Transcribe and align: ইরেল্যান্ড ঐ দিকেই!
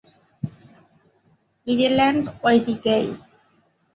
ইরেল্যান্ড 1.67 2.23
ঐ 2.43 2.53
দিকেই! 2.65 3.05